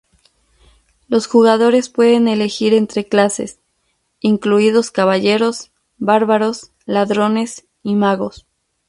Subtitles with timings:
[1.07, 3.59] Los jugadores pueden elegir entre clases,
[4.19, 8.47] incluidos caballeros, bárbaros, ladrones y magos.